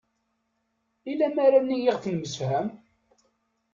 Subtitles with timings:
[1.11, 2.67] I lamara-ni i ɣef nemsefham?